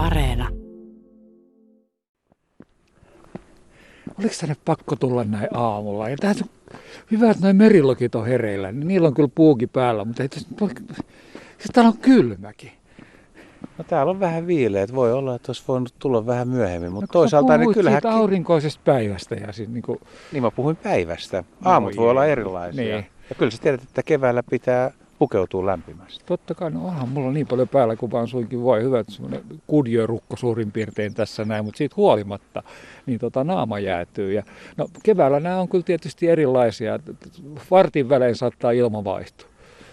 Areena. 0.00 0.48
Oliko 4.18 4.34
tänne 4.40 4.56
pakko 4.64 4.96
tulla 4.96 5.24
näin 5.24 5.48
aamulla? 5.54 6.08
Ja 6.08 6.16
tähän 6.16 6.36
on 6.42 6.78
hyvä, 7.10 7.30
että 7.30 7.42
noin 7.42 7.56
merilokit 7.56 8.14
on 8.14 8.26
hereillä. 8.26 8.72
Niin 8.72 8.88
niillä 8.88 9.08
on 9.08 9.14
kyllä 9.14 9.28
puuki 9.34 9.66
päällä, 9.66 10.04
mutta 10.04 10.22
ei 10.22 10.28
tässä, 10.28 10.48
siis 11.58 11.70
täällä 11.72 11.88
on 11.88 11.98
kylmäkin. 11.98 12.72
No 13.78 13.84
täällä 13.84 14.10
on 14.10 14.20
vähän 14.20 14.46
viileet. 14.46 14.94
Voi 14.94 15.12
olla, 15.12 15.34
että 15.34 15.50
olisi 15.50 15.62
voinut 15.68 15.94
tulla 15.98 16.26
vähän 16.26 16.48
myöhemmin, 16.48 16.92
mutta 16.92 17.06
no, 17.06 17.12
toisaalta 17.12 17.58
niin 17.58 17.74
kyllähän... 17.74 18.02
Siitä 18.02 18.16
aurinkoisesta 18.16 18.80
päivästä 18.84 19.34
ja 19.34 19.52
siis 19.52 19.68
niin 19.68 19.82
kuin... 19.82 19.98
Niin 20.32 20.42
mä 20.42 20.50
puhuin 20.50 20.76
päivästä. 20.76 21.44
Aamut 21.64 21.94
no, 21.94 22.02
voi 22.02 22.10
olla 22.10 22.26
erilaisia. 22.26 22.84
Niin. 22.84 23.06
Ja 23.28 23.34
kyllä 23.38 23.50
sä 23.50 23.62
tiedät, 23.62 23.82
että 23.82 24.02
keväällä 24.02 24.42
pitää 24.50 24.90
pukeutuu 25.20 25.66
lämpimästi. 25.66 26.24
Totta 26.26 26.54
kai, 26.54 26.70
no 26.70 26.86
onhan 26.86 27.08
mulla 27.08 27.32
niin 27.32 27.46
paljon 27.46 27.68
päällä 27.68 27.96
kuin 27.96 28.12
vaan 28.12 28.28
suinkin 28.28 28.62
voi. 28.62 28.82
Hyvä, 28.82 29.00
että 29.00 29.12
semmoinen 29.12 29.42
kudjörukko 29.66 30.36
suurin 30.36 30.72
piirtein 30.72 31.14
tässä 31.14 31.44
näin, 31.44 31.64
mutta 31.64 31.78
siitä 31.78 31.94
huolimatta 31.96 32.62
niin 33.06 33.18
tota, 33.18 33.44
naama 33.44 33.78
jäätyy. 33.78 34.32
Ja, 34.32 34.42
no, 34.76 34.88
keväällä 35.02 35.40
nämä 35.40 35.60
on 35.60 35.68
kyllä 35.68 35.84
tietysti 35.84 36.28
erilaisia. 36.28 36.98
Vartin 37.70 38.08
välein 38.08 38.36
saattaa 38.36 38.70
ilma 38.70 39.04
vaihtua. 39.04 39.48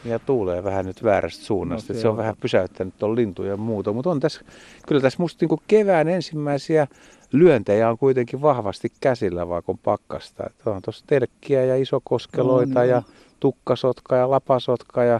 Ja 0.06 0.20
tuulee 0.20 0.64
vähän 0.64 0.86
nyt 0.86 1.04
väärästä 1.04 1.46
suunnasta. 1.46 1.94
No, 1.94 2.00
se, 2.00 2.08
on, 2.08 2.12
on 2.12 2.18
vähän 2.18 2.36
pysäyttänyt 2.42 2.98
tuon 2.98 3.16
lintuja 3.16 3.50
ja 3.50 3.58
muuta. 3.58 3.94
Mutta 3.94 4.10
on 4.10 4.20
tässä, 4.20 4.42
kyllä 4.88 5.02
tässä 5.02 5.18
musta 5.20 5.46
niin 5.46 5.60
kevään 5.68 6.08
ensimmäisiä 6.08 6.88
lyöntejä 7.32 7.90
on 7.90 7.98
kuitenkin 7.98 8.42
vahvasti 8.42 8.92
käsillä, 9.02 9.50
vaikka 9.50 9.72
on 9.72 9.78
pakkasta. 9.78 10.44
Että 10.48 10.70
on 10.70 10.82
tuossa 10.82 11.06
telkkiä 11.08 11.66
ja 11.66 11.76
isokoskeloita 11.76 12.74
no, 12.74 12.82
niin. 12.82 12.90
ja 12.90 13.02
tukkasotka 13.40 14.16
ja 14.16 14.32
lapasotka 14.32 15.04
ja 15.04 15.20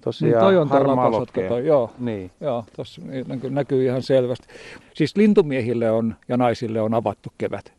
tosiaan 0.00 0.32
niin 0.32 0.40
toi 0.40 0.56
on 0.56 0.96
lapasotka, 0.96 1.40
toi, 1.48 1.66
joo, 1.66 1.90
niin. 1.98 2.30
joo 2.40 2.64
tuossa 2.76 3.02
näkyy, 3.26 3.50
näkyy 3.50 3.84
ihan 3.84 4.02
selvästi. 4.02 4.46
Siis 4.94 5.16
lintumiehille 5.16 5.90
on 5.90 6.16
ja 6.28 6.36
naisille 6.36 6.80
on 6.80 6.94
avattu 6.94 7.32
kevät. 7.38 7.72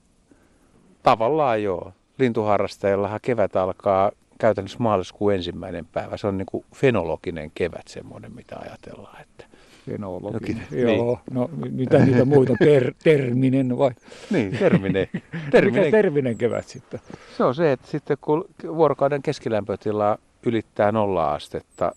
Tavallaan 1.03 1.63
joo. 1.63 1.93
Lintuharrastajillahan 2.17 3.19
kevät 3.21 3.55
alkaa 3.55 4.11
käytännössä 4.39 4.77
maaliskuun 4.79 5.33
ensimmäinen 5.33 5.85
päivä. 5.85 6.17
Se 6.17 6.27
on 6.27 6.37
niin 6.37 6.45
kuin 6.45 6.65
fenologinen 6.75 7.51
kevät 7.55 7.87
semmoinen, 7.87 8.35
mitä 8.35 8.57
ajatellaan. 8.57 9.21
Että 9.21 9.45
Fenologinen, 9.85 10.67
joo. 10.71 11.19
Niin. 11.29 11.33
No 11.33 11.49
mitä 11.71 12.05
niitä 12.05 12.25
muita, 12.25 12.53
ter, 12.59 12.93
terminen 13.03 13.77
vai? 13.77 13.91
Niin, 14.31 14.57
terminen. 14.59 15.07
terminen. 15.51 15.83
Mikä 15.83 15.97
terminen 15.97 16.37
kevät 16.37 16.67
sitten? 16.67 16.99
Se 17.37 17.43
on 17.43 17.55
se, 17.55 17.71
että 17.71 17.87
sitten 17.87 18.17
kun 18.21 18.45
vuorokauden 18.67 19.21
keskilämpötila 19.21 20.17
ylittää 20.45 20.91
nolla 20.91 21.33
astetta 21.33 21.95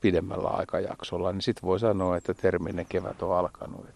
pidemmällä 0.00 0.48
aikajaksolla, 0.48 1.32
niin 1.32 1.42
sitten 1.42 1.66
voi 1.66 1.80
sanoa, 1.80 2.16
että 2.16 2.34
terminen 2.34 2.86
kevät 2.88 3.22
on 3.22 3.38
alkanut. 3.38 3.86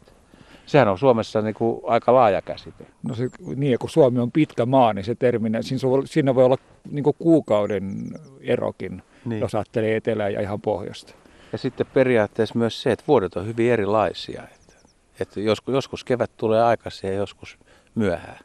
Sehän 0.66 0.88
on 0.88 0.98
Suomessa 0.98 1.42
niin 1.42 1.54
kuin 1.54 1.80
aika 1.84 2.14
laaja 2.14 2.42
käsite. 2.42 2.86
No 3.02 3.14
se, 3.14 3.28
niin, 3.56 3.78
kun 3.78 3.90
Suomi 3.90 4.18
on 4.18 4.32
pitkä 4.32 4.66
maa, 4.66 4.92
niin 4.92 5.04
se 5.04 5.14
terminen, 5.14 5.62
siinä, 5.62 5.80
siinä 6.04 6.34
voi 6.34 6.44
olla 6.44 6.56
niin 6.90 7.04
kuin 7.04 7.16
kuukauden 7.18 8.10
erokin, 8.40 9.02
niin. 9.24 9.40
jos 9.40 9.54
ajattelee 9.54 9.96
etelää 9.96 10.28
ja 10.28 10.40
ihan 10.40 10.60
pohjoista. 10.60 11.14
Ja 11.52 11.58
sitten 11.58 11.86
periaatteessa 11.86 12.58
myös 12.58 12.82
se, 12.82 12.92
että 12.92 13.04
vuodet 13.08 13.36
on 13.36 13.46
hyvin 13.46 13.72
erilaisia. 13.72 14.42
Että, 14.42 14.74
että 15.20 15.40
joskus, 15.40 15.74
joskus 15.74 16.04
kevät 16.04 16.30
tulee 16.36 16.62
aikaisin 16.62 17.10
ja 17.10 17.16
joskus 17.16 17.58
myöhään. 17.94 18.38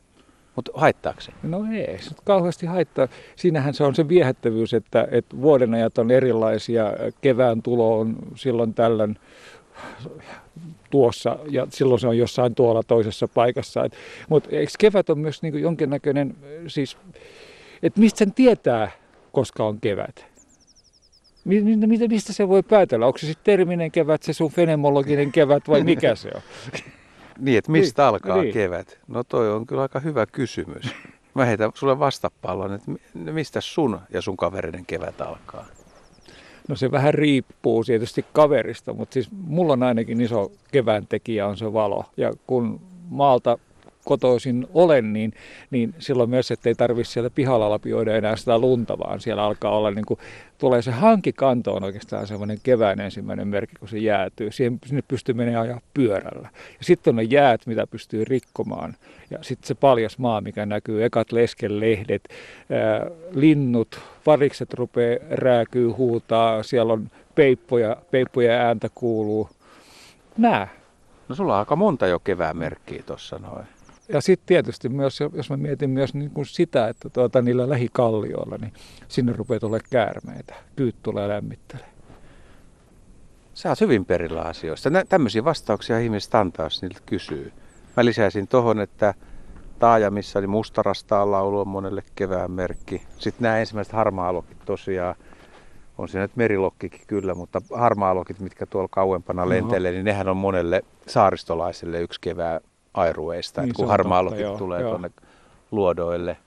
Mutta 0.56 0.72
haittaako 0.76 1.22
se? 1.22 1.32
No 1.44 1.66
ei, 1.74 2.02
se 2.02 2.12
kauheasti 2.24 2.66
haittaa. 2.66 3.08
Siinähän 3.36 3.74
se 3.74 3.84
on 3.84 3.96
se 3.96 4.08
viehättävyys, 4.08 4.74
että, 4.74 5.08
että 5.12 5.38
vuodenajat 5.38 5.98
on 5.98 6.12
erilaisia. 6.12 6.94
Kevään 7.22 7.62
tulo 7.62 8.00
on 8.00 8.16
silloin 8.36 8.74
tällöin 8.74 9.18
tuossa 10.90 11.40
ja 11.50 11.68
silloin 11.70 12.00
se 12.00 12.08
on 12.08 12.18
jossain 12.18 12.56
tuolla 12.56 12.84
toisessa 12.84 13.28
paikassa. 13.28 13.90
Mutta 14.30 14.50
eikö 14.52 14.72
kevät 14.80 15.10
on 15.10 15.20
myös 15.20 15.42
niin 15.42 15.62
jonkinnäköinen, 15.62 16.36
siis, 16.68 16.98
että 17.84 18.00
mistä 18.00 18.18
sen 18.18 18.34
tietää, 18.34 18.92
koska 19.32 19.64
on 19.64 19.82
kevät? 19.82 20.35
Mistä 22.10 22.34
se 22.34 22.48
voi 22.48 22.64
päätellä? 22.64 23.06
Onko 23.06 23.18
se 23.18 23.28
sitten 23.28 23.58
terminen 23.58 23.92
kevät, 23.92 24.24
se 24.24 24.34
sun 24.34 24.52
fenemologinen 24.52 25.32
kevät 25.32 25.68
vai 25.68 25.84
mikä 25.84 26.16
se 26.16 26.32
on? 26.36 26.42
niin, 27.40 27.58
että 27.58 27.72
mistä 27.72 28.02
niin, 28.02 28.08
alkaa 28.08 28.42
niin. 28.42 28.54
kevät? 28.54 29.00
No 29.08 29.24
toi 29.24 29.52
on 29.52 29.66
kyllä 29.66 29.82
aika 29.82 30.00
hyvä 30.00 30.26
kysymys. 30.26 30.86
Mä 31.34 31.46
heitän 31.46 31.72
sulle 31.74 32.00
vastapallon, 32.00 32.74
että 32.74 32.92
mistä 33.14 33.62
sun 33.62 34.00
ja 34.14 34.22
sun 34.22 34.38
kaverinen 34.38 34.86
kevät 34.86 35.22
alkaa? 35.22 35.66
No 36.68 36.76
se 36.76 36.92
vähän 36.92 37.14
riippuu 37.14 37.84
tietysti 37.84 38.26
kaverista, 38.34 38.94
mutta 38.94 39.14
siis 39.14 39.30
mulla 39.32 39.74
on 39.74 39.84
ainakin 39.84 40.22
iso 40.22 40.52
kevään 40.72 41.08
tekijä 41.08 41.48
on 41.48 41.58
se 41.58 41.74
valo. 41.74 42.06
Ja 42.18 42.34
kun 42.48 42.82
maalta 43.10 43.58
kotoisin 44.06 44.68
olen, 44.74 45.14
niin, 45.14 45.34
niin 45.72 45.94
silloin 46.00 46.30
myös, 46.30 46.52
että 46.52 46.70
ei 46.70 46.76
tarvitse 46.76 47.12
siellä 47.12 47.30
pihalla 47.30 47.70
lapioida 47.70 48.16
enää 48.16 48.36
sitä 48.36 48.60
lunta, 48.60 49.00
vaan 49.00 49.20
siellä 49.20 49.44
alkaa 49.44 49.78
olla, 49.78 49.92
niin 49.92 50.06
kuin, 50.06 50.20
tulee 50.58 50.82
se 50.82 50.92
hankikanto 50.92 51.74
on 51.74 51.84
oikeastaan 51.84 52.28
semmoinen 52.28 52.58
kevään 52.64 53.00
ensimmäinen 53.00 53.48
merkki, 53.48 53.76
kun 53.80 53.90
se 53.90 53.98
jäätyy. 53.98 54.52
Siihen, 54.52 54.80
sinne 54.86 55.04
pystyy 55.08 55.36
menemään 55.36 55.64
ajaa 55.64 55.82
pyörällä. 55.94 56.50
Ja 56.54 56.86
sitten 56.86 57.12
on 57.12 57.16
ne 57.16 57.24
jäät, 57.24 57.68
mitä 57.68 57.88
pystyy 57.88 58.26
rikkomaan. 58.26 58.96
Ja 59.32 59.38
sitten 59.42 59.68
se 59.68 59.76
paljas 59.76 60.18
maa, 60.18 60.42
mikä 60.42 60.66
näkyy, 60.66 61.04
ekat 61.04 61.32
leskelehdet, 61.32 62.30
ää, 62.72 63.08
linnut, 63.32 64.00
varikset 64.26 64.74
rupeaa 64.74 65.20
rääkyy, 65.30 65.90
huutaa, 65.90 66.64
siellä 66.64 66.94
on 66.94 67.10
peippoja, 67.36 67.98
peippoja 68.12 68.54
ääntä 68.54 68.90
kuuluu. 68.96 69.50
Nää. 70.38 70.68
No 71.30 71.36
sulla 71.36 71.54
on 71.54 71.60
aika 71.60 71.76
monta 71.76 72.08
jo 72.08 72.20
kevään 72.20 72.58
merkkiä 72.58 73.04
tuossa 73.06 73.40
noin. 73.40 73.66
Ja 74.10 74.22
sitten 74.22 74.48
tietysti 74.48 74.90
myös, 74.90 75.20
jos 75.34 75.50
mä 75.50 75.58
mietin 75.58 75.90
myös 75.90 76.14
niin 76.14 76.32
kuin 76.32 76.46
sitä, 76.46 76.88
että 76.88 77.10
tuota, 77.10 77.42
niillä 77.42 77.70
lähikallioilla, 77.70 78.58
niin 78.58 78.74
sinne 79.08 79.34
rupeaa 79.34 79.60
tulee 79.60 79.80
käärmeitä. 79.90 80.56
Kyyt 80.76 80.96
tulee 81.04 81.28
lämmittelee. 81.28 81.86
Sä 83.54 83.70
oot 83.70 83.82
hyvin 83.82 84.06
perillä 84.06 84.42
asioista. 84.42 84.90
Nä, 84.90 85.04
tämmöisiä 85.10 85.44
vastauksia 85.44 86.00
ihmiset 86.00 86.36
antaa, 86.36 86.66
jos 86.66 86.82
niiltä 86.82 87.00
kysyy. 87.06 87.52
Mä 87.98 88.06
lisäisin 88.06 88.48
tohon, 88.48 88.80
että 88.80 89.14
taajamissa 89.80 90.42
niin 90.42 90.50
mustarastaan 90.50 91.32
laulu 91.32 91.60
on 91.60 91.68
monelle 91.68 92.04
kevään 92.16 92.52
merkki. 92.52 93.02
Sitten 93.18 93.44
nämä 93.44 93.60
ensimmäiset 93.60 93.94
harmaalokit 93.94 94.58
tosiaan, 94.66 95.16
on 95.98 96.10
siinä 96.10 96.22
nyt 96.22 96.36
merilokkikin 96.36 97.02
kyllä, 97.08 97.34
mutta 97.34 97.62
harmaalokit, 97.74 98.40
mitkä 98.40 98.66
tuolla 98.66 98.90
kauempana 98.92 99.50
lentelee, 99.50 99.92
niin 99.92 100.06
nehän 100.06 100.28
on 100.28 100.38
monelle 100.38 100.82
saaristolaiselle 101.08 102.02
yksi 102.02 102.22
kevään 102.22 102.62
airueista, 102.96 103.62
niin, 103.62 103.70
että 103.70 103.78
kun 103.78 103.88
harmaalokit 103.88 104.58
tulee 104.58 104.84
tuonne 104.84 105.12
luodoille, 105.72 106.38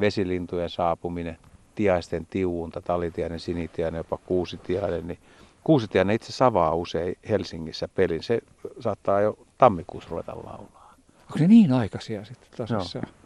vesilintujen 0.00 0.70
saapuminen, 0.70 1.38
tiaisten 1.74 2.26
tiuunta, 2.26 2.80
talitiainen, 2.80 3.40
sinitiainen, 3.40 3.98
jopa 3.98 4.18
kuusitiainen, 4.26 5.06
niin 5.06 5.18
kuusitiainen 5.64 6.16
itse 6.16 6.32
savaa 6.32 6.74
usein 6.74 7.16
Helsingissä 7.28 7.88
pelin. 7.88 8.22
Se 8.22 8.40
saattaa 8.80 9.20
jo 9.20 9.38
tammikuussa 9.58 10.10
ruveta 10.10 10.36
laulaa. 10.36 10.94
Onko 11.20 11.38
ne 11.38 11.46
niin 11.46 11.72
aikaisia 11.72 12.24
sitten 12.24 12.48
tosissaan? 12.56 13.04
No. 13.04 13.20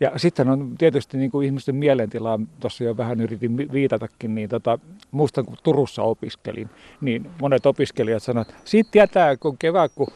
Ja 0.00 0.12
sitten 0.16 0.48
on 0.48 0.74
tietysti 0.78 1.18
niin 1.18 1.30
kuin 1.30 1.46
ihmisten 1.46 1.74
mielentilaa, 1.74 2.40
tuossa 2.60 2.84
jo 2.84 2.96
vähän 2.96 3.20
yritin 3.20 3.56
viitatakin, 3.56 4.34
niin 4.34 4.48
tota, 4.48 4.78
muistan 5.10 5.44
kun 5.44 5.56
Turussa 5.62 6.02
opiskelin, 6.02 6.70
niin 7.00 7.30
monet 7.40 7.66
opiskelijat 7.66 8.22
sanoivat, 8.22 8.48
että 8.48 8.60
siitä 8.64 8.90
tietää 8.90 9.36
kun 9.36 9.58
kevään, 9.58 9.90
kun 9.94 10.06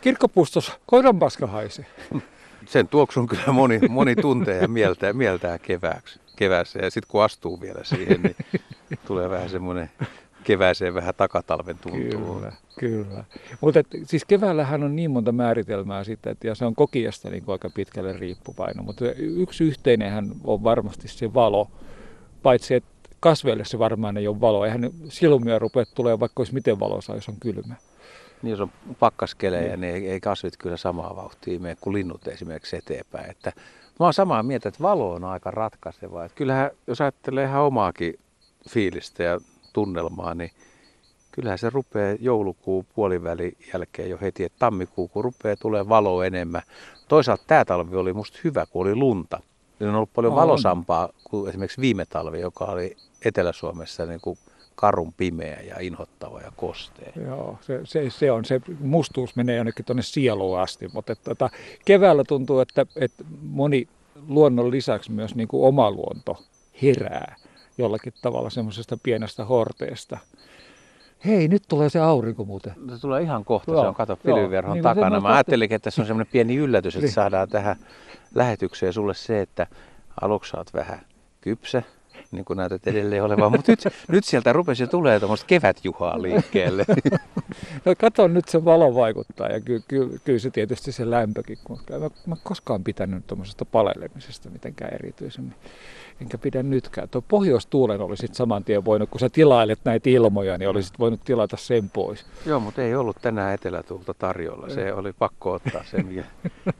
kirkkopustos 0.00 0.72
koiran 0.86 1.18
paska 1.18 1.46
haisee. 1.46 1.86
Sen 2.66 2.88
tuoksun 2.88 3.26
kyllä 3.26 3.52
moni, 3.52 3.78
moni 3.88 4.16
tuntee 4.16 4.62
ja 4.62 4.68
mieltää, 4.68 5.12
mieltää 5.12 5.58
kevääksi, 5.58 6.20
keväässä. 6.36 6.78
Ja 6.78 6.90
sitten 6.90 7.10
kun 7.10 7.22
astuu 7.22 7.60
vielä 7.60 7.84
siihen, 7.84 8.22
niin 8.22 8.36
tulee 9.06 9.30
vähän 9.30 9.50
semmoinen 9.50 9.90
kevääseen 10.44 10.94
vähän 10.94 11.14
takatalven 11.16 11.78
tuntuu. 11.78 12.34
Kyllä, 12.34 12.52
kyllä. 12.78 13.24
Mutta 13.60 13.80
siis 14.04 14.24
keväällähän 14.24 14.82
on 14.82 14.96
niin 14.96 15.10
monta 15.10 15.32
määritelmää 15.32 16.04
sitten, 16.04 16.32
että, 16.32 16.46
ja 16.46 16.54
se 16.54 16.64
on 16.64 16.74
kokiasta 16.74 17.30
niin 17.30 17.44
aika 17.46 17.70
pitkälle 17.70 18.12
riippuvainen. 18.12 18.84
Mutta 18.84 19.04
yksi 19.16 19.64
yhteinenhän 19.64 20.30
on 20.44 20.64
varmasti 20.64 21.08
se 21.08 21.34
valo, 21.34 21.70
paitsi 22.42 22.74
että 22.74 22.88
kasveille 23.20 23.64
se 23.64 23.78
varmaan 23.78 24.16
ei 24.16 24.28
ole 24.28 24.40
valo. 24.40 24.64
Eihän 24.64 24.90
silumia 25.08 25.58
rupea 25.58 25.84
tulee 25.94 26.20
vaikka 26.20 26.40
olisi 26.40 26.54
miten 26.54 26.80
valossa, 26.80 27.14
jos 27.14 27.28
on 27.28 27.36
kylmä. 27.40 27.74
Niin 28.42 28.50
jos 28.50 28.60
on 28.60 28.70
pakkaskelejä, 29.00 29.76
niin, 29.76 29.80
niin 29.80 29.94
ei, 29.94 30.08
ei 30.10 30.20
kasvit 30.20 30.56
kyllä 30.56 30.76
samaa 30.76 31.16
vauhtia 31.16 31.60
mene 31.60 31.76
kuin 31.80 31.94
linnut 31.94 32.28
esimerkiksi 32.28 32.76
eteenpäin. 32.76 33.30
Että 33.30 33.52
mä 34.00 34.06
oon 34.06 34.14
samaa 34.14 34.42
mieltä, 34.42 34.68
että 34.68 34.82
valo 34.82 35.12
on 35.12 35.24
aika 35.24 35.50
ratkaiseva. 35.50 36.24
Että 36.24 36.36
kyllähän, 36.36 36.70
jos 36.86 37.00
ajattelee 37.00 37.44
ihan 37.44 37.62
omaakin 37.62 38.18
fiilistä 38.68 39.22
ja 39.22 39.40
tunnelmaa, 39.72 40.34
niin 40.34 40.50
kyllähän 41.32 41.58
se 41.58 41.70
rupeaa 41.70 42.16
joulukuun 42.20 42.86
puolivälin 42.94 43.56
jälkeen 43.72 44.10
jo 44.10 44.18
heti, 44.20 44.44
että 44.44 44.58
tammikuu, 44.58 45.08
kun 45.08 45.24
rupeaa 45.24 45.56
tulee 45.56 45.88
valo 45.88 46.22
enemmän. 46.22 46.62
Toisaalta 47.08 47.44
tämä 47.46 47.64
talvi 47.64 47.96
oli 47.96 48.12
musta 48.12 48.38
hyvä, 48.44 48.66
kun 48.66 48.82
oli 48.82 48.94
lunta. 48.94 49.40
Se 49.78 49.88
on 49.88 49.94
ollut 49.94 50.12
paljon 50.14 50.34
valosampaa 50.34 51.08
kuin 51.28 51.48
esimerkiksi 51.48 51.80
viime 51.80 52.06
talvi, 52.06 52.40
joka 52.40 52.64
oli 52.64 52.96
Etelä-Suomessa 53.24 54.06
niin 54.06 54.20
kuin 54.20 54.38
karun 54.74 55.12
pimeä 55.12 55.60
ja 55.60 55.80
inhottava 55.80 56.40
ja 56.40 56.52
kostea. 56.56 57.12
Joo, 57.26 57.58
se, 57.60 57.80
se, 57.84 58.10
se 58.10 58.32
on. 58.32 58.44
Se 58.44 58.60
mustuus 58.80 59.36
menee 59.36 59.56
jonnekin 59.56 59.84
tuonne 59.84 60.02
sieluun 60.02 60.60
asti, 60.60 60.88
mutta 60.92 61.12
että, 61.12 61.32
että 61.32 61.50
keväällä 61.84 62.24
tuntuu, 62.24 62.60
että, 62.60 62.86
että 62.96 63.24
moni 63.42 63.88
luonnon 64.28 64.70
lisäksi 64.70 65.12
myös 65.12 65.34
niin 65.34 65.48
kuin 65.48 65.68
oma 65.68 65.90
luonto 65.90 66.42
herää 66.82 67.36
jollakin 67.78 68.12
tavalla 68.22 68.50
semmoisesta 68.50 68.98
pienestä 69.02 69.44
horteesta. 69.44 70.18
Hei, 71.24 71.48
nyt 71.48 71.62
tulee 71.68 71.88
se 71.90 72.00
aurinko 72.00 72.44
muuten. 72.44 72.72
Se 72.94 73.00
tulee 73.00 73.22
ihan 73.22 73.44
kohta, 73.44 73.72
joo, 73.72 73.82
se 73.82 73.88
on 73.88 73.94
kato 73.94 74.16
pilviverhon 74.16 74.74
niin, 74.74 74.82
takana. 74.82 75.20
Mä 75.20 75.28
ajattelin, 75.28 75.72
että 75.72 75.90
se 75.90 76.00
on 76.00 76.06
semmoinen 76.06 76.32
pieni 76.32 76.56
yllätys, 76.56 76.94
että 76.94 77.06
niin. 77.06 77.14
saadaan 77.14 77.48
tähän 77.48 77.76
lähetykseen 78.34 78.92
sulle 78.92 79.14
se, 79.14 79.40
että 79.40 79.66
aluksi 80.20 80.56
oot 80.56 80.74
vähän 80.74 81.00
kypsä, 81.40 81.82
niin 82.30 82.44
kuin 82.44 82.56
näytät 82.56 82.86
edelleen 82.86 83.24
olevan, 83.24 83.52
mutta 83.52 83.72
nyt, 83.72 83.80
nyt 84.08 84.24
sieltä 84.24 84.52
rupesi 84.52 84.86
tulee 84.86 85.18
tuommoista 85.18 85.46
kevätjuhaa 85.46 86.22
liikkeelle. 86.22 86.84
No 87.84 87.94
kato 87.98 88.28
nyt 88.28 88.48
se 88.48 88.64
valo 88.64 88.94
vaikuttaa 88.94 89.48
ja 89.48 89.60
ky, 89.60 89.82
ky, 89.88 90.20
kyllä 90.24 90.38
se 90.38 90.50
tietysti 90.50 90.92
se 90.92 91.10
lämpökin, 91.10 91.58
kun 91.64 91.80
mä, 91.90 92.10
mä 92.26 92.36
koskaan 92.42 92.84
pitänyt 92.84 93.26
tuommoisesta 93.26 93.64
palelemisesta 93.64 94.50
mitenkään 94.50 94.94
erityisemmin. 94.94 95.54
Enkä 96.20 96.38
pidä 96.38 96.62
nytkään. 96.62 97.08
Tuo 97.08 97.22
pohjoistuulen 97.28 98.00
olisit 98.00 98.34
saman 98.34 98.64
tien 98.64 98.84
voinut, 98.84 99.10
kun 99.10 99.20
sä 99.20 99.28
tilailet 99.28 99.78
näitä 99.84 100.10
ilmoja, 100.10 100.58
niin 100.58 100.68
olisit 100.68 100.98
voinut 100.98 101.20
tilata 101.24 101.56
sen 101.56 101.90
pois. 101.90 102.26
Joo, 102.46 102.60
mutta 102.60 102.82
ei 102.82 102.94
ollut 102.94 103.16
tänään 103.22 103.54
etelätuulta 103.54 104.14
tarjolla. 104.14 104.68
Se 104.68 104.92
oli 104.92 105.12
pakko 105.12 105.52
ottaa 105.52 105.84
se, 105.84 106.02
mikä, 106.02 106.24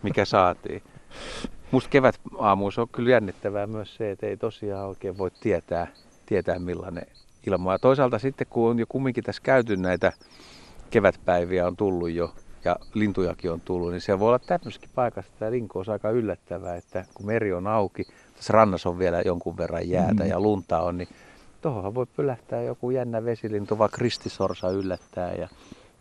mikä 0.02 0.25
saatiin. 0.25 0.82
Musta 1.70 1.91
kevät 1.91 2.20
aamuus 2.38 2.79
on 2.79 2.88
kyllä 2.88 3.11
jännittävää 3.11 3.67
myös 3.67 3.97
se, 3.97 4.11
että 4.11 4.26
ei 4.26 4.37
tosiaan 4.37 4.88
oikein 4.88 5.19
voi 5.19 5.31
tietää, 5.41 5.87
tietää 6.26 6.59
millainen 6.59 7.06
ilma. 7.47 7.73
Ja 7.73 7.79
toisaalta 7.79 8.19
sitten 8.19 8.47
kun 8.50 8.70
on 8.70 8.79
jo 8.79 8.87
kumminkin 8.88 9.25
tässä 9.25 9.43
käyty 9.43 9.76
näitä 9.76 10.12
kevätpäiviä 10.91 11.67
on 11.67 11.76
tullut 11.76 12.11
jo 12.11 12.35
ja 12.65 12.76
lintujakin 12.94 13.53
on 13.53 13.61
tullut, 13.61 13.91
niin 13.91 14.00
se 14.00 14.19
voi 14.19 14.29
olla 14.29 14.38
tämmöisessäkin 14.38 14.91
paikassa 14.94 15.32
tämä 15.38 15.50
linko 15.50 15.79
on 15.79 15.85
aika 15.88 16.11
yllättävää, 16.11 16.76
että 16.76 17.05
kun 17.15 17.26
meri 17.26 17.53
on 17.53 17.67
auki, 17.67 18.05
tässä 18.37 18.53
rannassa 18.53 18.88
on 18.88 18.99
vielä 18.99 19.21
jonkun 19.21 19.56
verran 19.56 19.88
jäätä 19.88 20.25
mm. 20.25 20.31
ja 20.31 20.41
lunta 20.41 20.81
on, 20.81 20.99
niin 20.99 21.09
tuohonhan 21.62 21.94
voi 21.94 22.06
pylähtää 22.06 22.62
joku 22.62 22.91
jännä 22.91 23.25
vesilintu, 23.25 23.79
vaikka 23.79 23.99
kristisorsa 23.99 24.71
yllättää 24.71 25.32
ja 25.32 25.49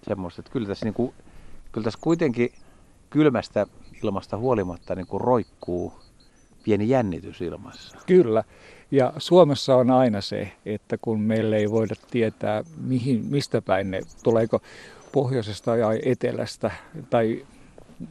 semmoista. 0.08 0.42
Että 0.42 0.52
kyllä 0.52 0.68
tässä, 0.68 0.86
niin 0.86 0.94
kuin, 0.94 1.14
kyllä 1.72 1.86
tässä 1.86 2.00
kuitenkin 2.02 2.52
kylmästä 3.10 3.68
ilmasta 4.04 4.38
huolimatta 4.38 4.96
niin 4.96 5.08
kuin 5.08 5.22
roikkuu 5.22 5.94
pieni 6.64 6.90
jännitys 6.90 7.42
ilmassa. 7.42 7.98
Kyllä. 8.06 8.44
Ja 8.92 9.14
Suomessa 9.18 9.76
on 9.76 9.92
aina 9.92 10.22
se, 10.22 10.52
että 10.66 10.98
kun 10.98 11.20
meillä 11.20 11.56
ei 11.56 11.72
voida 11.72 11.96
tietää, 12.12 12.64
mihin, 12.82 13.26
mistä 13.26 13.62
päin 13.62 13.92
ne, 13.92 14.02
tuleeko 14.24 14.62
pohjoisesta 15.12 15.76
ja 15.76 15.88
etelästä 16.06 16.72
tai 17.10 17.46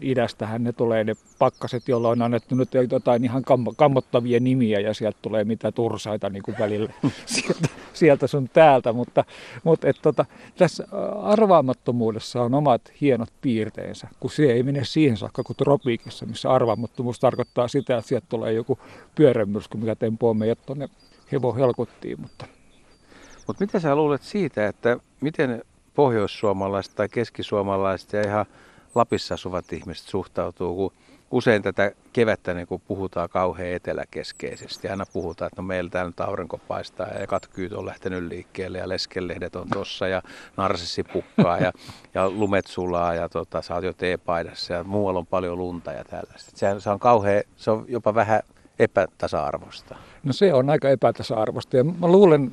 idästähän 0.01 0.65
ne 0.65 0.73
tulee 0.73 1.05
ne 1.05 1.15
pakkaset, 1.39 1.89
joilla 1.89 2.09
on 2.09 2.23
annettu 2.23 2.55
nyt 2.55 2.69
jotain 2.91 3.25
ihan 3.25 3.43
kam- 3.43 3.75
kammottavia 3.77 4.41
nimiä 4.41 4.81
ja 4.81 4.95
sieltä 4.95 5.19
tulee 5.23 5.45
mitä 5.45 5.73
tursaita 5.73 6.31
niin 6.31 6.43
kuin 6.43 6.57
välillä 6.59 6.93
sieltä, 7.27 7.69
sieltä 7.97 8.27
sun 8.27 8.49
täältä. 8.49 8.93
Mutta, 8.93 9.25
mutta 9.65 9.89
et, 9.89 9.97
tota, 10.03 10.25
tässä 10.59 10.89
arvaamattomuudessa 11.23 12.43
on 12.43 12.55
omat 12.55 12.93
hienot 13.01 13.33
piirteensä, 13.41 14.09
kun 14.21 14.31
se 14.31 14.43
ei 14.43 14.63
mene 14.63 14.85
siihen 14.85 15.17
saakka 15.17 15.43
kuin 15.43 15.57
tropiikissa, 15.57 16.27
missä 16.27 16.51
arvaamattomuus 16.51 17.21
tarkoittaa 17.21 17.69
sitä, 17.69 17.97
että 17.97 18.09
sieltä 18.09 18.27
tulee 18.29 18.53
joku 18.53 18.79
pyörämyrsky, 19.15 19.79
mikä 19.79 19.95
tempoo 19.95 20.35
meidät 20.35 20.67
tuonne 20.67 20.89
hevo 21.33 21.55
helkuttiin. 21.55 22.21
Mutta. 22.21 22.47
Mutta 23.47 23.65
mitä 23.65 23.81
sä 23.81 23.97
luulet 23.97 24.23
siitä, 24.23 24.67
että 24.69 24.97
miten 25.21 25.63
pohjoissuomalaiset 25.95 26.95
tai 26.95 27.09
keskisuomalaiset 27.09 28.13
ja 28.13 28.23
ihan 28.23 28.47
Lapissa 28.95 29.35
asuvat 29.35 29.73
ihmiset 29.73 30.09
suhtautuu, 30.09 30.75
kun 30.75 30.93
usein 31.31 31.63
tätä 31.63 31.93
kevättä 32.13 32.55
niin 32.55 32.67
kun 32.67 32.81
puhutaan 32.81 33.29
kauhean 33.29 33.75
eteläkeskeisesti. 33.75 34.89
Aina 34.89 35.05
puhutaan, 35.13 35.47
että 35.47 35.63
no 35.63 35.67
meillä 35.67 35.91
täällä 35.91 36.09
nyt 36.09 36.21
aurinko 36.21 36.59
paistaa 36.59 37.07
ja 37.07 37.27
katkyyt 37.27 37.73
on 37.73 37.87
lähtenyt 37.87 38.25
liikkeelle 38.25 38.79
ja 38.79 38.89
leskelehdet 38.89 39.57
on 39.57 39.69
tossa 39.69 40.09
ja 40.09 40.23
narsissi 40.57 41.03
pukkaa 41.03 41.59
ja, 41.59 41.73
ja 42.15 42.31
lumet 42.31 42.67
sulaa 42.67 43.15
ja 43.15 43.29
tota, 43.29 43.63
sä 43.63 43.75
oot 43.75 43.85
jo 43.85 43.93
teepaidassa 43.93 44.75
ja 44.75 44.85
muualla 44.85 45.19
on 45.19 45.27
paljon 45.27 45.59
lunta 45.59 45.93
ja 45.93 46.05
tällaista. 46.05 46.51
Se, 46.55 46.67
se 46.79 46.91
on 46.91 46.99
kauhean, 46.99 47.43
se 47.57 47.71
on 47.71 47.85
jopa 47.89 48.15
vähän 48.15 48.43
epätasa-arvosta. 48.79 49.97
No 50.25 50.33
se 50.33 50.55
on 50.55 50.71
aika 50.71 50.89
epätasa-arvosta 50.89 51.77
ja 51.77 51.85
mä 51.85 52.07
luulen, 52.07 52.53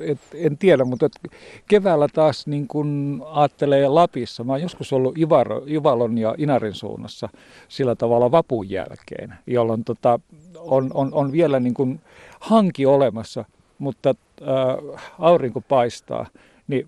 että 0.00 0.26
en 0.34 0.58
tiedä, 0.58 0.84
mutta 0.84 1.06
et 1.06 1.32
keväällä 1.68 2.08
taas 2.08 2.46
niin 2.46 2.68
kun 2.68 3.22
ajattelee 3.30 3.88
Lapissa, 3.88 4.44
mä 4.44 4.52
oon 4.52 4.62
joskus 4.62 4.92
ollut 4.92 5.18
Ivaro, 5.18 5.62
Ivalon 5.66 6.18
ja 6.18 6.34
Inarin 6.38 6.74
suunnassa 6.74 7.28
sillä 7.68 7.94
tavalla 7.94 8.30
vapun 8.30 8.70
jälkeen, 8.70 9.34
jolloin 9.46 9.84
tota, 9.84 10.20
on, 10.58 10.90
on, 10.94 11.14
on 11.14 11.32
vielä 11.32 11.60
niin 11.60 11.74
kun 11.74 12.00
hanki 12.40 12.86
olemassa, 12.86 13.44
mutta 13.78 14.14
äh, 14.42 15.02
aurinko 15.18 15.60
paistaa 15.60 16.26
niin 16.70 16.86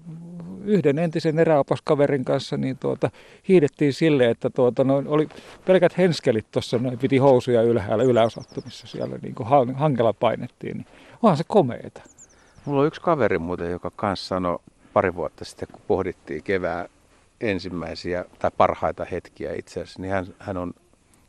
yhden 0.64 0.98
entisen 0.98 1.38
eräopaskaverin 1.38 2.24
kanssa 2.24 2.56
niin 2.56 2.78
tuota, 2.78 3.10
hiidettiin 3.48 3.92
sille, 3.92 4.30
että 4.30 4.50
tuota, 4.50 4.84
noin, 4.84 5.08
oli 5.08 5.28
pelkät 5.64 5.98
henskelit 5.98 6.46
tuossa, 6.50 6.78
noin 6.78 6.98
piti 6.98 7.18
housuja 7.18 7.62
ylhäällä 7.62 8.04
yläosattomissa 8.04 8.86
siellä, 8.86 9.18
niin 9.22 9.34
kuin 9.34 9.48
hankella 9.74 10.12
painettiin, 10.12 10.76
niin 10.76 10.86
onhan 11.22 11.36
se 11.36 11.44
komeeta. 11.48 12.02
Mulla 12.64 12.80
on 12.80 12.86
yksi 12.86 13.00
kaveri 13.00 13.38
muuten, 13.38 13.70
joka 13.70 13.90
kanssa 13.96 14.26
sanoi 14.26 14.58
pari 14.92 15.14
vuotta 15.14 15.44
sitten, 15.44 15.68
kun 15.72 15.80
pohdittiin 15.86 16.42
kevää 16.42 16.88
ensimmäisiä 17.40 18.24
tai 18.38 18.50
parhaita 18.56 19.04
hetkiä 19.04 19.54
itse 19.54 19.80
asiassa, 19.80 20.02
niin 20.02 20.12
hän, 20.12 20.26
hän 20.38 20.56
on 20.56 20.72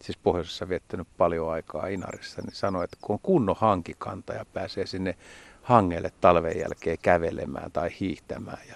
siis 0.04 0.18
pohjoisessa 0.18 0.70
viettänyt 0.70 1.08
paljon 1.18 1.52
aikaa 1.52 1.88
Inarissa, 1.88 2.42
niin 2.42 2.56
sanoi, 2.56 2.84
että 2.84 2.98
kun 3.02 3.14
on 3.14 3.20
kunnon 3.24 3.56
hankikanta 3.60 4.34
ja 4.34 4.46
pääsee 4.54 4.86
sinne 4.86 5.18
hangelle 5.62 6.12
talven 6.22 6.60
jälkeen 6.60 6.98
kävelemään 7.02 7.72
tai 7.72 7.90
hiihtämään 8.00 8.62
ja 8.70 8.76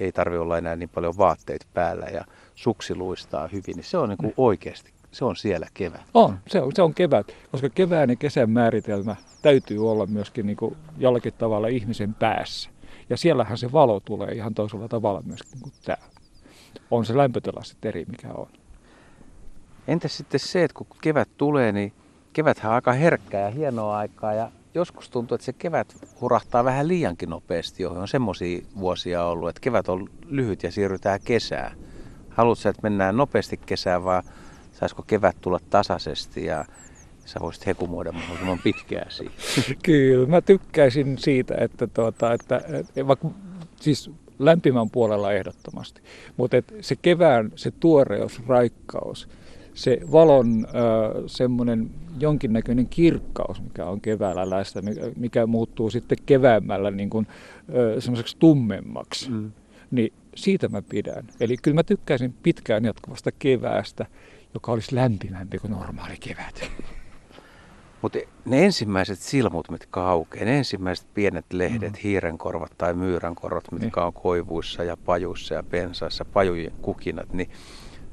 ei 0.00 0.12
tarvi 0.12 0.36
olla 0.36 0.58
enää 0.58 0.76
niin 0.76 0.88
paljon 0.88 1.18
vaatteita 1.18 1.66
päällä 1.74 2.06
ja 2.06 2.24
suksi 2.54 2.94
luistaa 2.94 3.48
hyvin, 3.48 3.76
niin 3.76 3.84
se 3.84 3.98
on 3.98 4.08
niin 4.08 4.18
kuin 4.18 4.34
oikeasti, 4.36 4.92
se 5.10 5.24
on 5.24 5.36
siellä 5.36 5.66
kevät. 5.74 6.00
On, 6.14 6.38
se 6.46 6.60
on, 6.60 6.72
se 6.74 6.82
on 6.82 6.94
kevät, 6.94 7.26
koska 7.50 7.68
kevään 7.68 8.10
ja 8.10 8.16
kesän 8.16 8.50
määritelmä 8.50 9.16
täytyy 9.42 9.90
olla 9.90 10.06
myöskin 10.06 10.46
niin 10.46 10.56
kuin 10.56 10.76
jollakin 10.98 11.32
tavalla 11.38 11.68
ihmisen 11.68 12.14
päässä. 12.14 12.70
Ja 13.10 13.16
siellähän 13.16 13.58
se 13.58 13.72
valo 13.72 14.00
tulee 14.00 14.32
ihan 14.32 14.54
toisella 14.54 14.88
tavalla 14.88 15.22
myöskin 15.26 15.60
kuin 15.60 15.72
täällä. 15.84 16.04
On 16.90 17.06
se 17.06 17.16
lämpötila 17.16 17.64
sitten 17.64 17.88
eri, 17.88 18.04
mikä 18.04 18.28
on. 18.28 18.48
Entäs 19.88 20.16
sitten 20.16 20.40
se, 20.40 20.64
että 20.64 20.74
kun 20.74 20.86
kevät 21.00 21.28
tulee, 21.36 21.72
niin 21.72 21.92
keväthän 22.32 22.70
on 22.70 22.74
aika 22.74 22.92
herkkää 22.92 23.40
ja 23.40 23.50
hienoa 23.50 23.98
aikaa 23.98 24.34
ja 24.34 24.50
joskus 24.74 25.10
tuntuu, 25.10 25.34
että 25.34 25.44
se 25.44 25.52
kevät 25.52 25.96
hurahtaa 26.20 26.64
vähän 26.64 26.88
liiankin 26.88 27.30
nopeasti, 27.30 27.82
johon 27.82 27.98
on 27.98 28.08
semmoisia 28.08 28.62
vuosia 28.78 29.24
ollut, 29.24 29.48
että 29.48 29.60
kevät 29.60 29.88
on 29.88 30.08
lyhyt 30.26 30.62
ja 30.62 30.72
siirrytään 30.72 31.20
kesään. 31.24 31.76
Haluatko 32.28 32.68
että 32.68 32.82
mennään 32.82 33.16
nopeasti 33.16 33.56
kesään 33.66 34.04
vai 34.04 34.22
saisiko 34.72 35.02
kevät 35.02 35.36
tulla 35.40 35.60
tasaisesti 35.70 36.44
ja 36.44 36.64
sä 37.24 37.40
voisit 37.40 37.66
hekumoida 37.66 38.12
mahdollisimman 38.12 38.58
pitkään 38.58 39.10
siitä? 39.10 39.34
Kyllä, 39.84 40.26
mä 40.26 40.40
tykkäisin 40.40 41.18
siitä, 41.18 41.54
että, 41.60 41.86
tuota, 41.86 42.32
että, 42.32 42.60
vaikka 43.06 43.30
siis 43.76 44.10
lämpimän 44.38 44.90
puolella 44.90 45.32
ehdottomasti, 45.32 46.02
mutta 46.36 46.56
se 46.80 46.96
kevään 46.96 47.52
se 47.56 47.70
tuoreus, 47.70 48.42
raikkaus, 48.46 49.28
se 49.78 49.98
valon 50.12 50.66
äh, 50.66 50.72
semmoinen 51.26 51.90
jonkinnäköinen 52.20 52.88
kirkkaus, 52.88 53.62
mikä 53.62 53.86
on 53.86 54.00
keväällä 54.00 54.50
läsnä, 54.50 54.82
mikä 55.16 55.46
muuttuu 55.46 55.90
sitten 55.90 56.18
keväämällä 56.26 56.90
niin 56.90 57.10
kuin, 57.10 57.26
äh, 57.28 57.74
semmoiseksi 57.98 58.36
tummemmaksi, 58.38 59.30
mm. 59.30 59.52
niin 59.90 60.12
siitä 60.34 60.68
mä 60.68 60.82
pidän. 60.82 61.24
Eli 61.40 61.56
kyllä 61.56 61.74
mä 61.74 61.82
tykkäisin 61.82 62.34
pitkään 62.42 62.84
jatkuvasta 62.84 63.30
keväästä, 63.32 64.06
joka 64.54 64.72
olisi 64.72 64.94
lämpimämpi 64.94 65.58
kuin 65.58 65.70
normaali 65.70 66.16
kevät. 66.20 66.70
Mutta 68.02 68.18
ne 68.44 68.64
ensimmäiset 68.64 69.18
silmut, 69.18 69.70
mitkä 69.70 70.00
aukeaa, 70.00 70.44
ne 70.44 70.58
ensimmäiset 70.58 71.06
pienet 71.14 71.52
lehdet, 71.52 71.92
mm. 71.92 71.98
hiirenkorvat 72.04 72.72
tai 72.78 72.94
myyränkorvat, 72.94 73.72
mitkä 73.72 74.00
niin. 74.00 74.06
on 74.06 74.12
koivuissa 74.12 74.84
ja 74.84 74.96
pajuissa 74.96 75.54
ja 75.54 75.62
pensaissa, 75.62 76.24
pajujen 76.24 76.72
kukinat, 76.82 77.32
niin 77.32 77.50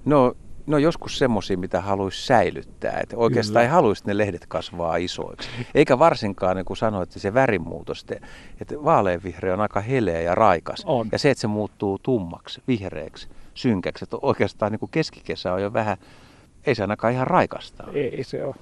ne 0.06 0.16
on 0.16 0.36
ne 0.68 0.76
on 0.76 0.84
joskus 0.84 1.18
semmoisia, 1.18 1.58
mitä 1.58 1.82
haluaisi 1.82 2.26
säilyttää. 2.26 3.00
Että 3.04 3.18
oikeastaan 3.18 3.52
Kyllä. 3.52 3.62
ei 3.62 3.68
haluaisi, 3.68 4.02
että 4.02 4.12
ne 4.12 4.18
lehdet 4.18 4.46
kasvaa 4.48 4.96
isoiksi. 4.96 5.50
Eikä 5.76 6.00
varsinkaan, 6.00 6.56
niin 6.56 6.66
kuin 6.66 6.78
sanoit, 6.78 7.10
että 7.10 7.20
se 7.20 7.34
värimuutos, 7.34 8.06
että 8.62 8.76
vaaleanvihreä 8.84 9.54
on 9.54 9.62
aika 9.62 9.82
heleä 9.82 10.22
ja 10.22 10.36
raikas. 10.36 10.84
On. 10.86 11.10
Ja 11.12 11.20
se, 11.20 11.32
että 11.32 11.42
se 11.42 11.48
muuttuu 11.48 12.00
tummaksi, 12.00 12.62
vihreäksi, 12.68 13.28
synkäksi. 13.54 14.06
Että 14.06 14.18
oikeastaan 14.22 14.72
niin 14.72 14.80
kuin 14.80 14.92
keskikesä 14.92 15.54
on 15.54 15.62
jo 15.62 15.74
vähän 15.74 15.98
ei 16.66 16.76
se 16.76 16.84
ainakaan 16.84 17.14
ihan 17.14 17.28
raikasta 17.28 17.84
ole. 17.84 18.00
Ei 18.00 18.24
se 18.24 18.46
ole. 18.46 18.56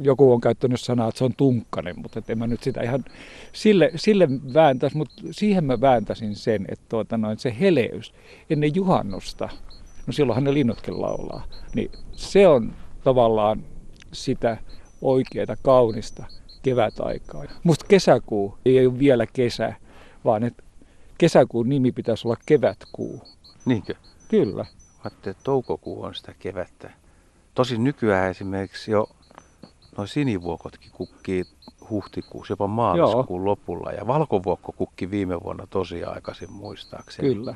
Joku 0.00 0.32
on 0.32 0.40
käyttänyt 0.40 0.80
sanaa, 0.80 1.08
että 1.08 1.18
se 1.18 1.24
on 1.24 1.34
tunkkanen, 1.36 2.00
mutta 2.00 2.22
en 2.28 2.38
mä 2.38 2.46
nyt 2.46 2.62
sitä 2.62 2.82
ihan 2.82 3.04
sille, 3.52 3.90
sille 3.96 4.28
vääntäisi, 4.54 4.96
mutta 4.96 5.14
siihen 5.30 5.64
mä 5.64 5.80
vääntäisin 5.80 6.36
sen, 6.36 6.64
että 6.68 6.84
tuota 6.88 7.18
noin, 7.18 7.38
se 7.38 7.56
heleys 7.60 8.14
ennen 8.50 8.74
juhannusta, 8.74 9.48
no 10.06 10.12
silloinhan 10.12 10.44
ne 10.44 10.54
linnutkin 10.54 11.00
laulaa, 11.00 11.44
niin 11.74 11.90
se 12.12 12.48
on 12.48 12.72
tavallaan 13.04 13.64
sitä 14.12 14.56
oikeaa, 15.02 15.56
kaunista 15.62 16.24
kevätaikaa. 16.62 17.44
Musta 17.64 17.86
kesäkuu 17.88 18.58
ei 18.64 18.86
ole 18.86 18.98
vielä 18.98 19.26
kesä, 19.26 19.74
vaan 20.24 20.44
että 20.44 20.62
kesäkuun 21.18 21.68
nimi 21.68 21.92
pitäisi 21.92 22.28
olla 22.28 22.36
kevätkuu. 22.46 23.22
Niinkö? 23.64 23.94
Kyllä. 24.28 24.66
Ajattelin, 25.04 25.36
että 25.36 25.44
toukokuu 25.44 26.02
on 26.02 26.14
sitä 26.14 26.34
kevättä. 26.38 26.90
Tosin 27.54 27.84
nykyään 27.84 28.30
esimerkiksi 28.30 28.90
jo 28.90 29.08
noin 29.96 30.08
sinivuokotkin 30.08 30.90
kukkii 30.92 31.44
huhtikuussa, 31.90 32.52
jopa 32.52 32.66
maaliskuun 32.66 33.40
Joo. 33.40 33.44
lopulla. 33.44 33.92
Ja 33.92 34.06
valkovuokko 34.06 34.72
kukki 34.72 35.10
viime 35.10 35.42
vuonna 35.42 35.66
tosi 35.70 36.04
aikaisin 36.04 36.52
muistaakseni. 36.52 37.34
Kyllä. 37.34 37.54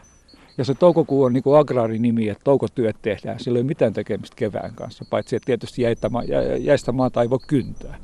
Ja 0.58 0.64
se 0.64 0.74
toukokuu 0.74 1.22
on 1.22 1.32
niin 1.32 1.42
agraarinimi, 1.58 2.28
että 2.28 2.44
toukotyöt 2.44 2.96
tehdään. 3.02 3.40
Sillä 3.40 3.56
ei 3.58 3.60
ole 3.60 3.66
mitään 3.66 3.92
tekemistä 3.92 4.36
kevään 4.36 4.74
kanssa, 4.74 5.04
paitsi 5.10 5.36
että 5.36 5.46
tietysti 5.46 5.82
jäistä, 5.82 6.10
jäistä 6.58 6.92
maata 6.92 7.22
ei 7.22 7.30
voi 7.30 7.38
kyntää. 7.46 7.98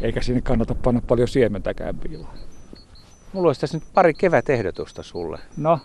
Eikä 0.00 0.20
sinne 0.20 0.40
kannata 0.40 0.74
panna 0.74 1.00
paljon 1.08 1.28
siementäkään 1.28 1.98
piiloon. 1.98 2.38
Mulla 3.32 3.48
olisi 3.48 3.60
tässä 3.60 3.76
nyt 3.76 3.86
pari 3.94 4.14
kevätehdotusta 4.14 5.02
sulle. 5.02 5.38
No, 5.56 5.78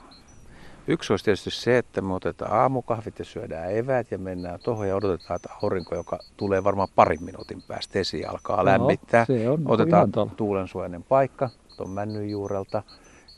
Yksi 0.88 1.14
olisi 1.14 1.26
tietysti 1.26 1.52
se, 1.52 1.78
että 1.78 2.02
me 2.02 2.14
otetaan 2.14 2.52
aamukahvit 2.52 3.20
ja 3.20 3.26
syödään 3.26 3.72
eväät 3.72 4.12
ja 4.12 4.18
mennään 4.18 4.60
tuohon 4.64 4.88
ja 4.88 4.96
odotetaan, 4.96 5.36
että 5.36 5.50
aurinko, 5.64 5.96
joka 5.96 6.20
tulee 6.38 6.64
varmaan 6.64 6.88
parin 6.96 7.24
minuutin 7.24 7.62
päästä 7.68 8.00
esiin, 8.00 8.30
alkaa 8.30 8.58
no, 8.58 8.66
lämmittää. 8.66 9.26
Se 9.26 9.50
on 9.50 9.62
otetaan 9.66 10.12
tuulensuojainen 10.38 11.04
paikka 11.04 11.50
tuon 11.78 11.90
männyn 11.90 12.30
juurelta, 12.30 12.84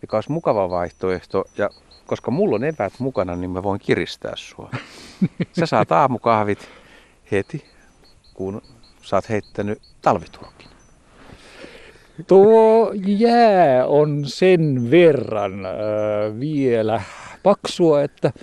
joka 0.01 0.17
olisi 0.17 0.31
mukava 0.31 0.69
vaihtoehto. 0.69 1.43
Ja 1.57 1.69
koska 2.05 2.31
mulla 2.31 2.55
on 2.55 2.63
eväät 2.63 2.93
mukana, 2.99 3.35
niin 3.35 3.51
mä 3.51 3.63
voin 3.63 3.79
kiristää 3.79 4.33
sua. 4.35 4.69
Sä 5.59 5.65
saat 5.65 5.91
aamukahvit 5.91 6.69
heti, 7.31 7.65
kun 8.33 8.61
sä 9.01 9.15
oot 9.15 9.29
heittänyt 9.29 9.81
talviturkin. 10.01 10.67
Tuo 12.27 12.91
jää 13.05 13.85
on 13.85 14.21
sen 14.25 14.91
verran 14.91 15.65
äh, 15.65 15.71
vielä 16.39 17.01
paksua, 17.43 18.01
että 18.01 18.33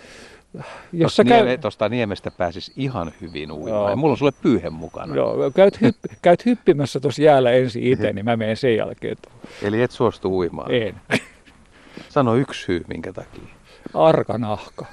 jos 0.93 1.17
Tuosta, 1.17 1.25
käy... 1.25 1.59
Tuosta 1.59 1.89
niemestä 1.89 2.31
pääsis 2.31 2.73
ihan 2.77 3.13
hyvin 3.21 3.53
uimaan. 3.53 3.91
Ja 3.91 3.97
mulla 3.97 4.13
on 4.13 4.19
sulle 4.19 4.33
pyyhe 4.43 4.71
mukana. 4.71 5.15
Joo, 5.15 5.51
käyt, 5.51 5.81
hypp, 5.81 6.05
käyt 6.23 6.47
hyppimässä 6.47 7.01
tuossa 7.01 7.23
jäällä 7.23 7.51
ensin 7.51 7.83
itse, 7.83 8.13
niin 8.13 8.25
mä 8.25 8.37
menen 8.37 8.57
sen 8.57 8.77
jälkeen. 8.77 9.17
Eli 9.63 9.83
et 9.83 9.91
suostu 9.91 10.39
uimaan? 10.39 10.75
En. 10.75 10.95
Sano 12.13 12.35
yksi 12.37 12.65
syy, 12.65 12.85
minkä 12.89 13.13
takia. 13.13 13.43
Arkanahka. 13.95 14.87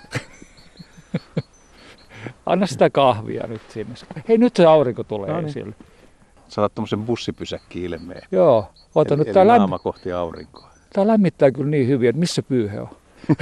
Anna 2.46 2.68
sitä 2.68 2.90
kahvia 2.90 3.48
nyt 3.48 3.62
sinne. 3.70 3.96
Hei, 4.28 4.38
nyt 4.38 4.56
se 4.56 4.66
aurinko 4.66 5.04
tulee 5.04 5.30
no 5.30 5.38
niin. 5.38 5.48
esille. 5.48 5.76
Saat 6.48 6.76
tämmöisen 6.76 7.06
bussipysäkki 7.06 7.84
ilmeen. 7.84 8.22
Joo. 8.32 8.72
Ota 8.96 9.14
eli, 9.14 9.20
nyt 9.20 9.28
eli 9.28 9.34
tää 9.34 9.48
lämp... 9.48 9.74
kohti 9.84 10.12
aurinkoa. 10.12 10.70
Tää 10.94 11.08
lämmittää 11.08 11.52
kyllä 11.52 11.70
niin 11.70 11.88
hyvin, 11.88 12.10
että 12.10 12.20
missä 12.20 12.44
pyyhe 12.44 12.82
on? 12.82 12.90